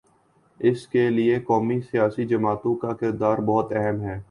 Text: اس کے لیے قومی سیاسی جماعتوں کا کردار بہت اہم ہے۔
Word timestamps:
اس 0.59 0.87
کے 0.87 1.09
لیے 1.09 1.39
قومی 1.39 1.79
سیاسی 1.81 2.25
جماعتوں 2.25 2.75
کا 2.75 2.93
کردار 2.93 3.37
بہت 3.37 3.71
اہم 3.71 4.01
ہے۔ 4.01 4.17